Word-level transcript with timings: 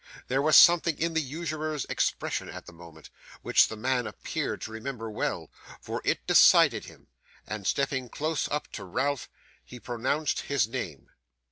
There 0.29 0.41
was 0.41 0.55
something 0.55 0.97
in 0.97 1.13
the 1.13 1.21
usurer's 1.21 1.85
expression 1.85 2.49
at 2.49 2.65
the 2.65 2.73
moment, 2.73 3.11
which 3.43 3.67
the 3.67 3.75
man 3.77 4.07
appeared 4.07 4.61
to 4.61 4.71
remember 4.71 5.11
well, 5.11 5.51
for 5.79 6.01
it 6.03 6.25
decided 6.25 6.85
him; 6.85 7.05
and 7.45 7.67
stepping 7.67 8.09
close 8.09 8.49
up 8.49 8.67
to 8.71 8.83
Ralph, 8.83 9.29
he 9.63 9.79
pronounced 9.79 10.39
his 10.39 10.67
name. 10.67 11.11